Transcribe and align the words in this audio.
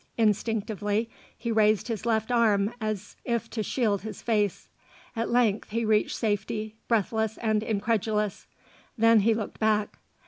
Instinctively 0.17 1.11
he 1.37 1.51
raised 1.51 1.87
his 1.87 2.07
left 2.07 2.31
arm 2.31 2.73
as 2.81 3.15
if 3.23 3.51
to 3.51 3.61
shield 3.61 4.01
his 4.01 4.19
face. 4.19 4.67
At 5.15 5.29
length 5.29 5.69
he 5.69 5.85
reached 5.85 6.15
safety, 6.17 6.73
breathless 6.87 7.37
and 7.37 7.61
incredulous. 7.61 8.47
Then 8.97 9.19
he 9.19 9.35
looked 9.35 9.59
back. 9.59 9.99